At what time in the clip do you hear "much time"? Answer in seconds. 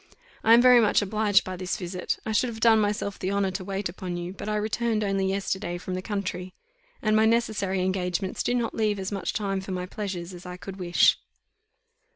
9.11-9.61